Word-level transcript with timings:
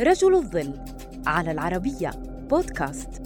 رجل 0.00 0.34
الظل 0.34 0.74
على 1.26 1.50
العربية 1.50 2.10
بودكاست. 2.50 3.22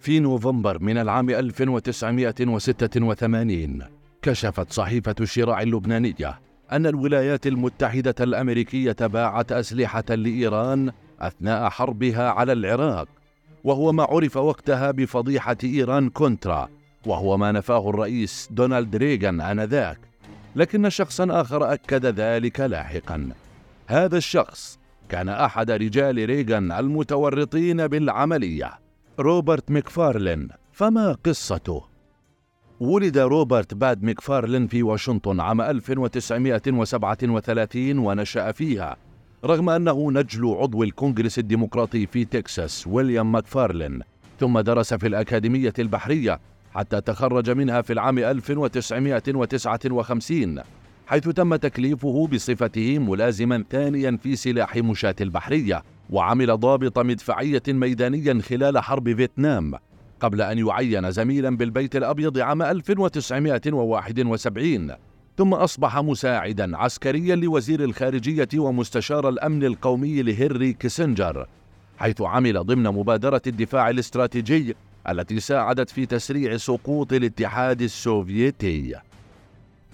في 0.00 0.20
نوفمبر 0.20 0.82
من 0.82 0.98
العام 0.98 1.30
1986 1.30 3.82
كشفت 4.22 4.72
صحيفة 4.72 5.14
الشراع 5.20 5.62
اللبنانية 5.62 6.40
أن 6.72 6.86
الولايات 6.86 7.46
المتحدة 7.46 8.14
الأمريكية 8.20 8.96
باعت 9.00 9.52
أسلحة 9.52 10.04
لإيران 10.08 10.92
أثناء 11.20 11.70
حربها 11.70 12.30
على 12.30 12.52
العراق 12.52 13.08
وهو 13.64 13.92
ما 13.92 14.02
عرف 14.02 14.36
وقتها 14.36 14.90
بفضيحة 14.90 15.56
إيران 15.64 16.08
كونترا 16.08 16.68
وهو 17.06 17.36
ما 17.36 17.52
نفاه 17.52 17.90
الرئيس 17.90 18.48
دونالد 18.50 18.96
ريغان 18.96 19.40
آنذاك 19.40 19.98
لكن 20.56 20.90
شخصا 20.90 21.40
آخر 21.40 21.72
أكد 21.72 22.06
ذلك 22.06 22.60
لاحقا. 22.60 23.30
هذا 23.90 24.16
الشخص 24.16 24.78
كان 25.08 25.28
أحد 25.28 25.70
رجال 25.70 26.16
ريغان 26.16 26.72
المتورطين 26.72 27.86
بالعملية 27.86 28.70
روبرت 29.20 29.70
مكفارلين 29.70 30.48
فما 30.72 31.16
قصته؟ 31.26 31.82
ولد 32.80 33.18
روبرت 33.18 33.74
باد 33.74 34.02
مكفارلين 34.02 34.66
في 34.66 34.82
واشنطن 34.82 35.40
عام 35.40 35.60
1937 35.60 37.98
ونشأ 37.98 38.52
فيها 38.52 38.96
رغم 39.44 39.70
أنه 39.70 40.10
نجل 40.10 40.46
عضو 40.46 40.82
الكونغرس 40.82 41.38
الديمقراطي 41.38 42.06
في 42.06 42.24
تكساس 42.24 42.86
ويليام 42.86 43.32
ماكفارلين. 43.32 44.00
ثم 44.40 44.60
درس 44.60 44.94
في 44.94 45.06
الأكاديمية 45.06 45.72
البحرية 45.78 46.40
حتى 46.74 47.00
تخرج 47.00 47.50
منها 47.50 47.82
في 47.82 47.92
العام 47.92 48.18
1959 48.18 50.62
حيث 51.10 51.28
تم 51.28 51.56
تكليفه 51.56 52.28
بصفته 52.32 52.98
ملازما 52.98 53.64
ثانيا 53.70 54.18
في 54.22 54.36
سلاح 54.36 54.76
مشاة 54.76 55.14
البحرية 55.20 55.82
وعمل 56.10 56.56
ضابط 56.56 56.98
مدفعية 56.98 57.62
ميدانيا 57.68 58.42
خلال 58.42 58.78
حرب 58.78 59.16
فيتنام 59.16 59.74
قبل 60.20 60.42
أن 60.42 60.58
يعين 60.58 61.10
زميلا 61.10 61.56
بالبيت 61.56 61.96
الأبيض 61.96 62.38
عام 62.38 62.62
1971 62.62 64.94
ثم 65.38 65.54
أصبح 65.54 65.98
مساعدا 65.98 66.76
عسكريا 66.76 67.36
لوزير 67.36 67.84
الخارجية 67.84 68.48
ومستشار 68.56 69.28
الأمن 69.28 69.64
القومي 69.64 70.22
لهنري 70.22 70.72
كيسنجر 70.72 71.46
حيث 71.98 72.22
عمل 72.22 72.64
ضمن 72.64 72.84
مبادرة 72.84 73.42
الدفاع 73.46 73.90
الاستراتيجي 73.90 74.76
التي 75.08 75.40
ساعدت 75.40 75.90
في 75.90 76.06
تسريع 76.06 76.56
سقوط 76.56 77.12
الاتحاد 77.12 77.82
السوفيتي. 77.82 79.09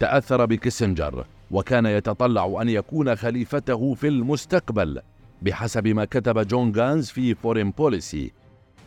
تأثر 0.01 0.45
بكيسنجر 0.45 1.25
وكان 1.51 1.87
يتطلع 1.87 2.59
أن 2.63 2.69
يكون 2.69 3.17
خليفته 3.17 3.95
في 3.95 4.09
المستقبل 4.09 5.01
بحسب 5.43 5.89
ما 5.89 6.05
كتب 6.05 6.47
جون 6.47 6.73
جانز 6.73 7.11
في 7.11 7.35
فورين 7.35 7.71
بوليسي. 7.71 8.33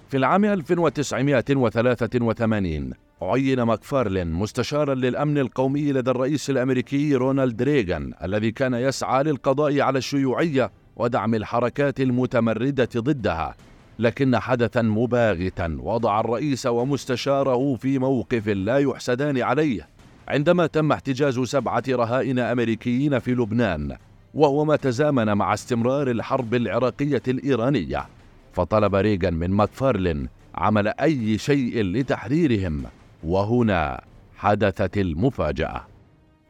في 0.10 0.18
العام 0.18 0.46
1983 0.46 2.94
عين 3.22 3.62
ماكفارلين 3.62 4.32
مستشارا 4.32 4.96
للأمن 4.96 5.38
القومي 5.38 5.92
لدى 5.92 6.12
الرئيس 6.12 6.50
الأمريكي 6.50 7.16
رونالد 7.16 7.62
ريغان 7.62 8.14
الذي 8.24 8.52
كان 8.52 8.74
يسعى 8.74 9.24
للقضاء 9.24 9.82
على 9.82 9.98
الشيوعية 9.98 10.72
ودعم 10.96 11.36
الحركات 11.36 12.02
المتمردة 12.02 12.90
ضدها. 12.98 13.56
لكن 14.00 14.40
حدثا 14.40 14.82
مباغتا 14.82 15.78
وضع 15.82 16.20
الرئيس 16.20 16.66
ومستشاره 16.66 17.76
في 17.76 18.00
موقف 18.00 18.48
لا 18.48 18.78
يحسدان 18.78 19.42
عليه. 19.42 19.99
عندما 20.30 20.68
تم 20.68 20.92
احتجاز 20.92 21.40
سبعة 21.40 21.84
رهائن 21.90 22.40
أمريكيين 22.40 23.20
في 23.20 23.32
لبنان 23.32 23.98
وهو 24.34 24.66
ما 24.66 24.76
تزامن 24.76 25.34
مع 25.34 25.54
استمرار 25.54 26.12
الحرب 26.12 26.54
العراقية 26.54 27.22
الإيرانية 27.28 28.06
فطلب 28.54 28.96
ريغان 28.96 29.34
من 29.34 29.52
ماكفارلين 29.52 30.30
عمل 30.56 30.88
أي 30.88 31.38
شيء 31.38 31.84
لتحريرهم 31.84 32.84
وهنا 33.24 34.02
حدثت 34.38 34.98
المفاجأة. 34.98 35.82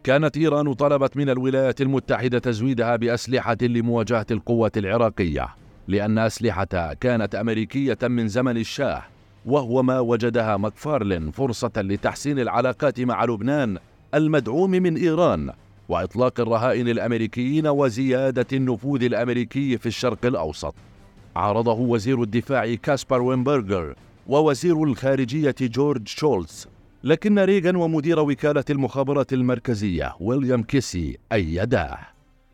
كانت 0.03 0.37
إيران 0.37 0.73
طلبت 0.73 1.17
من 1.17 1.29
الولايات 1.29 1.81
المتحدة 1.81 2.39
تزويدها 2.39 2.95
بأسلحة 2.95 3.57
لمواجهة 3.61 4.25
القوة 4.31 4.71
العراقية 4.77 5.47
لأن 5.87 6.17
أسلحة 6.17 6.93
كانت 6.93 7.35
أمريكية 7.35 7.97
من 8.03 8.27
زمن 8.27 8.57
الشاه. 8.57 9.03
وهو 9.45 9.83
ما 9.83 9.99
وجدها 9.99 10.57
مكفارلين 10.57 11.31
فرصة 11.31 11.71
لتحسين 11.77 12.39
العلاقات 12.39 12.99
مع 12.99 13.25
لبنان 13.25 13.77
المدعوم 14.13 14.71
من 14.71 14.97
إيران 14.97 15.51
وإطلاق 15.89 16.39
الرهائن 16.39 16.87
الأمريكيين 16.87 17.67
وزيادة 17.67 18.45
النفوذ 18.53 19.03
الأمريكي 19.03 19.77
في 19.77 19.85
الشرق 19.85 20.25
الأوسط. 20.25 20.75
عارضه 21.35 21.73
وزير 21.79 22.23
الدفاع 22.23 22.73
كاسبر 22.73 23.21
وينبرغر 23.21 23.95
ووزير 24.27 24.83
الخارجية 24.83 25.55
جورج 25.61 26.07
شولتز. 26.07 26.67
لكن 27.03 27.39
ريغان 27.39 27.75
ومدير 27.75 28.19
وكالة 28.19 28.63
المخابرات 28.69 29.33
المركزية 29.33 30.15
ويليام 30.19 30.63
كيسي 30.63 31.17
أيداه. 31.31 31.97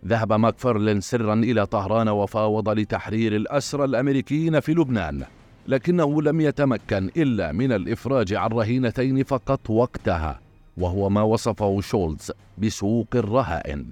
ذهب 0.06 0.34
ماكفارلين 0.34 1.02
سرا 1.02 1.34
إلى 1.34 1.66
طهران 1.66 2.10
وفاوض 2.10 2.70
لتحرير 2.70 3.36
الأسرى 3.36 3.86
الأمريكيين 3.86 4.60
في 4.60 4.74
لبنان. 4.74 5.24
لكنه 5.68 6.22
لم 6.22 6.42
يتمكن 6.42 7.10
إلا 7.18 7.52
من 7.52 7.72
الإفراج 7.72 8.34
عن 8.34 8.50
رهينتين 8.50 9.24
فقط 9.24 9.70
وقتها 9.70 10.40
وهو 10.78 11.10
ما 11.10 11.22
وصفه 11.22 11.82
شولتز 11.82 12.32
بسوق 12.58 13.08
الرهائن. 13.16 13.86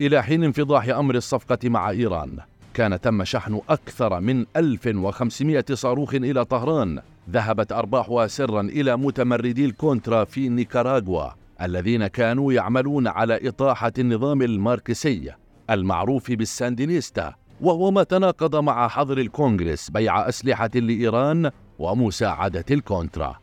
إلى 0.00 0.22
حين 0.22 0.44
انفضاح 0.44 0.88
أمر 0.88 1.14
الصفقة 1.14 1.68
مع 1.68 1.90
إيران 1.90 2.38
كان 2.74 3.00
تم 3.00 3.24
شحن 3.24 3.60
أكثر 3.68 4.20
من 4.20 4.46
1500 4.56 5.64
صاروخ 5.72 6.14
إلى 6.14 6.44
طهران 6.44 7.00
ذهبت 7.30 7.72
أرباحها 7.72 8.26
سرا 8.26 8.60
إلى 8.60 8.96
متمردي 8.96 9.64
الكونترا 9.64 10.24
في 10.24 10.48
نيكاراغوا 10.48 11.30
الذين 11.62 12.06
كانوا 12.06 12.52
يعملون 12.52 13.06
على 13.06 13.48
إطاحة 13.48 13.92
النظام 13.98 14.42
الماركسي 14.42 15.32
المعروف 15.70 16.30
بالساندينيستا 16.30 17.34
وهو 17.60 17.90
ما 17.90 18.02
تناقض 18.02 18.56
مع 18.56 18.88
حظر 18.88 19.18
الكونغرس 19.18 19.90
بيع 19.90 20.28
أسلحة 20.28 20.70
لإيران 20.74 21.50
ومساعدة 21.78 22.64
الكونترا. 22.70 23.36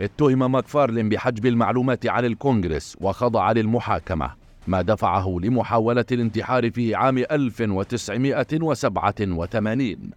اتهم 0.00 0.52
ماكفارلين 0.52 1.08
بحجب 1.08 1.46
المعلومات 1.46 2.06
عن 2.06 2.24
الكونغرس 2.24 2.96
وخضع 3.00 3.52
للمحاكمة 3.52 4.30
ما 4.66 4.82
دفعه 4.82 5.38
لمحاولة 5.42 6.04
الانتحار 6.12 6.70
في 6.70 6.94
عام 6.94 7.18
1987 7.18 10.10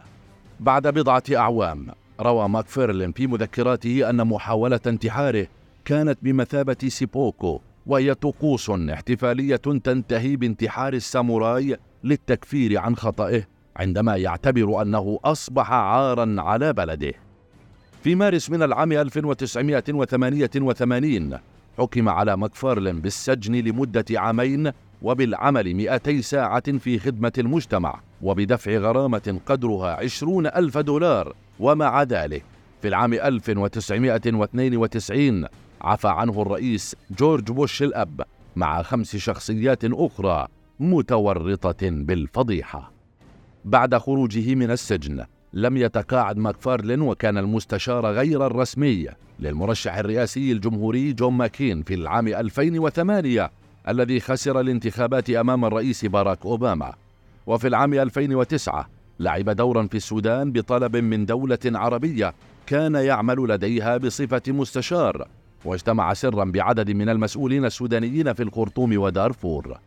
بعد 0.60 0.88
بضعة 0.88 1.24
أعوام 1.36 1.88
روى 2.22 2.50
ماكفارلين 2.50 3.12
في 3.12 3.28
مذكراته 3.28 4.10
أن 4.10 4.28
محاولة 4.28 4.80
انتحاره 4.88 5.48
كانت 5.86 6.20
بمثابة 6.22 6.78
سيبوكو 6.88 7.62
وهي 7.86 8.14
طقوس 8.14 8.70
احتفالية 8.70 9.56
تنتهي 9.56 10.36
بانتحار 10.36 10.94
الساموراي 10.94 11.78
للتكفير 12.04 12.80
عن 12.80 12.96
خطئه 12.96 13.44
عندما 13.76 14.16
يعتبر 14.16 14.82
أنه 14.82 15.20
أصبح 15.26 15.72
عارا 15.72 16.36
على 16.38 16.74
بلده. 16.74 17.14
في 18.04 18.16
مارس 18.16 18.50
من 18.50 18.64
العام 18.64 18.92
1988 18.92 21.38
حكم 21.78 22.10
على 22.10 22.38
مكفارلين 22.38 23.02
بالسجن 23.02 23.56
لمدة 23.56 24.06
عامين 24.12 24.72
وبالعمل 25.02 25.74
200 25.74 26.22
ساعة 26.22 26.78
في 26.78 27.00
خدمة 27.00 27.32
المجتمع 27.38 28.00
وبدفع 28.22 28.78
غرامة 28.78 29.40
قدرها 29.46 29.96
20 29.96 30.48
ألف 30.48 30.78
دولار 30.78 31.36
ومع 31.60 32.04
ذلك 32.04 32.44
في 32.82 32.88
العام 32.88 33.14
1992 33.14 35.46
عفى 35.82 36.08
عنه 36.08 36.42
الرئيس 36.42 36.96
جورج 37.20 37.52
بوش 37.52 37.84
الأب 37.84 38.22
مع 38.56 38.82
خمس 38.82 39.16
شخصيات 39.16 39.86
أخرى. 39.86 40.48
متورطة 40.80 41.90
بالفضيحة. 41.90 42.92
بعد 43.66 43.96
خروجه 43.96 44.56
من 44.56 44.72
السجن 44.72 45.26
لم 45.54 45.78
يتقاعد 45.78 46.38
ماكفارلين 46.38 47.02
وكان 47.02 47.38
المستشار 47.38 48.06
غير 48.06 48.46
الرسمي 48.48 49.08
للمرشح 49.40 49.96
الرئاسي 49.96 50.52
الجمهوري 50.52 51.14
جون 51.14 51.34
ماكين 51.34 51.84
في 51.84 51.94
العام 51.94 52.28
2008 52.28 53.52
الذي 53.88 54.20
خسر 54.20 54.60
الانتخابات 54.60 55.30
أمام 55.30 55.66
الرئيس 55.66 56.06
باراك 56.06 56.46
أوباما. 56.46 56.94
وفي 57.48 57.68
العام 57.68 57.94
2009 57.94 58.90
لعب 59.20 59.50
دورا 59.50 59.88
في 59.88 59.98
السودان 59.98 60.52
بطلب 60.52 60.96
من 60.96 61.26
دولة 61.26 61.60
عربية 61.66 62.34
كان 62.68 62.96
يعمل 62.96 63.50
لديها 63.50 63.98
بصفة 63.98 64.42
مستشار 64.48 65.28
واجتمع 65.66 66.14
سرا 66.14 66.44
بعدد 66.44 66.92
من 66.92 67.10
المسؤولين 67.10 67.66
السودانيين 67.66 68.34
في 68.34 68.44
الخرطوم 68.44 68.98
ودارفور. 68.98 69.78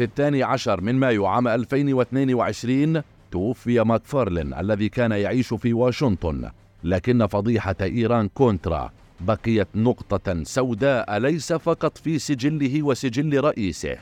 في 0.00 0.04
الثاني 0.04 0.42
عشر 0.42 0.80
من 0.80 0.94
مايو 0.94 1.26
عام 1.26 1.48
2022 1.48 3.02
توفي 3.30 3.80
ماكفارلين 3.80 4.54
الذي 4.54 4.88
كان 4.88 5.12
يعيش 5.12 5.54
في 5.54 5.72
واشنطن 5.72 6.50
لكن 6.84 7.26
فضيحة 7.26 7.74
إيران 7.82 8.28
كونترا 8.28 8.92
بقيت 9.20 9.68
نقطة 9.74 10.42
سوداء 10.42 11.18
ليس 11.18 11.52
فقط 11.52 11.98
في 11.98 12.18
سجله 12.18 12.82
وسجل 12.82 13.40
رئيسه 13.40 13.96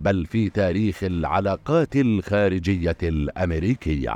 بل 0.00 0.26
في 0.26 0.48
تاريخ 0.48 1.04
العلاقات 1.04 1.96
الخارجية 1.96 2.96
الأمريكية. 3.02 4.14